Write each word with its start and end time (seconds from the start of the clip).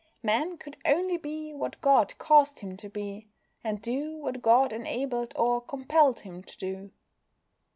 Man 0.23 0.57
could 0.57 0.77
only 0.83 1.17
be 1.17 1.53
what 1.53 1.79
God 1.79 2.17
caused 2.17 2.61
him 2.61 2.75
to 2.77 2.89
be, 2.89 3.27
and 3.63 3.79
do 3.83 4.17
what 4.17 4.41
God 4.41 4.73
enabled 4.73 5.31
or 5.37 5.61
compelled 5.61 6.21
him 6.21 6.41
to 6.41 6.57
do. 6.57 6.91